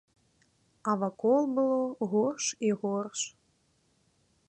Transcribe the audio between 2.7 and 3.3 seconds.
і горш.